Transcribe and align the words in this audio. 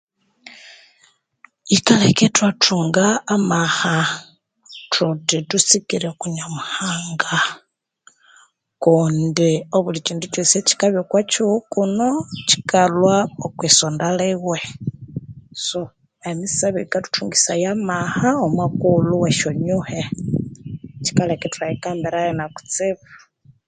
Yikaleka 1.71 2.21
ithwathunga 2.27 3.05
amahaa 3.35 4.05
thuthi 4.91 5.37
thusikire 5.49 6.07
okwa 6.13 6.27
nyamuhanga 6.35 7.35
kundi 8.83 9.49
obulikindu 9.77 10.25
kyosi 10.33 10.55
ekikabya 10.57 10.99
okwa 11.01 11.21
kihugho 11.29 11.59
kuno 11.73 12.07
kikalhwa 12.49 13.15
okwisonda 13.45 14.07
liwe 14.19 14.59
so 15.65 15.81
emisabe 16.29 16.79
yikathuthungisaya 16.83 17.69
amaha 17.77 18.29
omwa 18.45 18.65
kughulhu 18.79 19.13
wesyonyuhe 19.23 19.99
kikaleka 21.03 21.43
ithwayikambirayo 21.47 22.95